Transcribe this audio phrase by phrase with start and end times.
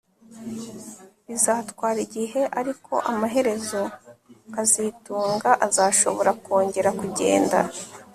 [1.27, 3.81] Bizatwara igihe ariko amaherezo
[4.53, 7.57] kazitunga azashobora kongera kugenda